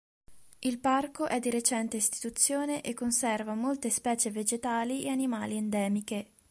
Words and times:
Il 0.57 0.79
parco 0.79 1.27
è 1.27 1.37
di 1.39 1.51
recente 1.51 1.95
istituzione 1.97 2.81
e 2.81 2.95
conserva 2.95 3.53
molte 3.53 3.91
specie 3.91 4.31
vegetali 4.31 5.03
e 5.03 5.09
animali 5.09 5.57
endemiche. 5.57 6.31